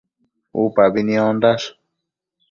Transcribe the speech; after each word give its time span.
Upabi 0.61 0.99
niondash 1.07 1.65